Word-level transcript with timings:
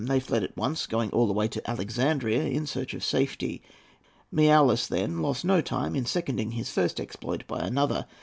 They 0.03 0.19
fled 0.19 0.41
at 0.43 0.57
once, 0.57 0.87
going 0.87 1.11
all 1.11 1.27
the 1.27 1.33
way 1.33 1.47
to 1.49 1.69
Alexandria 1.69 2.45
in 2.45 2.65
search 2.65 2.95
of 2.95 3.03
safety. 3.03 3.61
Miaoulis 4.33 4.87
then 4.87 5.21
lost 5.21 5.45
no 5.45 5.61
time 5.61 5.95
in 5.95 6.07
seconding 6.07 6.53
his 6.53 6.71
first 6.71 6.99
exploit 6.99 7.45
by 7.45 7.59
another. 7.59 8.07